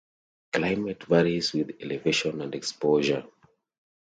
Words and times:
Climate 0.53 1.03
varies 1.03 1.53
with 1.53 1.77
elevation 1.79 2.41
and 2.41 2.55
exposure. 2.55 3.23